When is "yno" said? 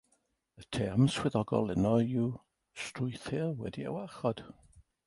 1.75-1.93